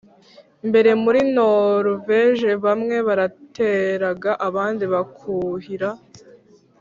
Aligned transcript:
mbere 0.69 0.91
muri 1.03 1.19
Noruveje 1.35 2.49
bamwe 2.65 2.95
barateraga 3.07 4.31
abandi 4.47 4.83
bakuhira 4.93 5.89